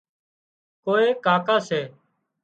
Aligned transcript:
ڪوئي 0.83 1.07
ڪاڪا 1.25 1.57
سي 1.67 1.81